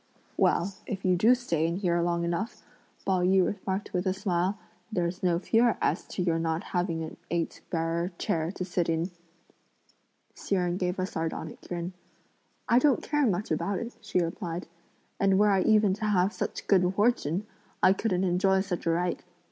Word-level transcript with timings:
"Well, 0.35 0.73
if 0.87 1.05
you 1.05 1.15
do 1.15 1.35
stay 1.35 1.67
in 1.67 1.75
here 1.77 2.01
long 2.01 2.23
enough," 2.23 2.63
Pao 3.05 3.21
yü 3.21 3.45
remarked 3.55 3.93
with 3.93 4.07
a 4.07 4.15
smile, 4.15 4.57
"there's 4.91 5.21
no 5.21 5.37
fear 5.37 5.77
as 5.79 6.03
to 6.07 6.23
your 6.23 6.39
not 6.39 6.63
having 6.73 7.03
an 7.03 7.17
eight 7.29 7.61
bearer 7.69 8.11
chair 8.17 8.51
to 8.53 8.65
sit 8.65 8.89
in!" 8.89 9.11
Hsi 10.33 10.55
Jen 10.55 10.77
gave 10.77 10.97
a 10.97 11.05
sardonic 11.05 11.59
grin. 11.67 11.93
"I 12.67 12.79
don't 12.79 13.03
care 13.03 13.27
much 13.27 13.51
about 13.51 13.77
it," 13.77 13.93
she 14.01 14.17
replied; 14.19 14.65
"and 15.19 15.37
were 15.37 15.51
I 15.51 15.61
even 15.61 15.93
to 15.93 16.05
have 16.05 16.33
such 16.33 16.65
good 16.65 16.91
fortune, 16.95 17.45
I 17.83 17.93
couldn't 17.93 18.23
enjoy 18.23 18.61
such 18.61 18.87
a 18.87 18.89
right. 18.89 19.21